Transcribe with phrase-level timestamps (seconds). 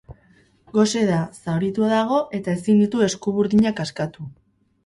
[0.77, 4.31] Gose da, zaurituta dago, eta ezin ditu eskuburdinak askatu.